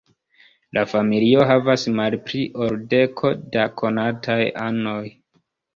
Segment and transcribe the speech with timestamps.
[0.77, 5.03] La familio havas malpli ol deko da konataj anoj.